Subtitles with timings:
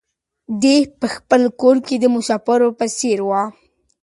[0.61, 3.29] دی په خپل کور کې د مسافر په څېر و.